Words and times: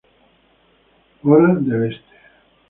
Hora 1.21 1.53
del 1.57 1.83
Este. 1.91 2.15